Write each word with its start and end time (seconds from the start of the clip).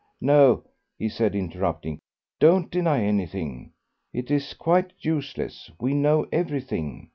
No," 0.19 0.63
he 0.97 1.07
said, 1.07 1.35
interrupting, 1.35 1.99
"don't 2.39 2.71
deny 2.71 3.03
anything; 3.03 3.71
it 4.13 4.31
is 4.31 4.55
quite 4.55 4.93
useless, 4.97 5.69
we 5.79 5.93
know 5.93 6.25
everything. 6.31 7.09